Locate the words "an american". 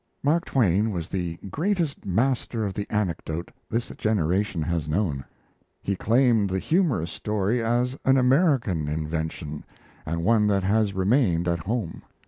8.03-8.87